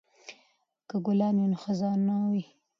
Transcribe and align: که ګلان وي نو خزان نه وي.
که 0.89 0.95
ګلان 1.05 1.35
وي 1.39 1.47
نو 1.51 1.57
خزان 1.63 1.99
نه 2.07 2.15
وي. 2.31 2.43